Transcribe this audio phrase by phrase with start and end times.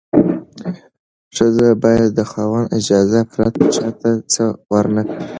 [1.35, 5.17] ښځه باید د خاوند اجازې پرته چا ته څه ورنکړي.